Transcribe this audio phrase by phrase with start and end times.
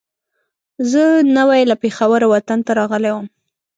[0.91, 1.03] زه
[1.37, 3.27] نوی له پېښوره وطن ته راغلی وم.